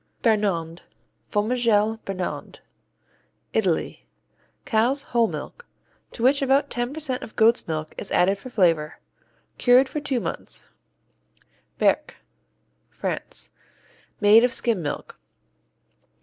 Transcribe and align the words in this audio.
Bernarde, 0.23 0.81
Formagelle 1.29 1.99
Bernarde 2.05 2.57
Italy 3.53 4.03
Cow's 4.65 5.03
whole 5.03 5.27
milk, 5.27 5.67
to 6.11 6.23
which 6.23 6.41
about 6.41 6.71
10% 6.71 7.21
of 7.21 7.35
goat's 7.35 7.67
milk 7.67 7.93
is 7.99 8.11
added 8.11 8.39
for 8.39 8.49
flavor. 8.49 8.97
Cured 9.59 9.87
for 9.87 9.99
two 9.99 10.19
months. 10.19 10.69
Berques 11.77 12.15
France 12.89 13.51
Made 14.19 14.43
of 14.43 14.51
skim 14.51 14.81
milk. 14.81 15.19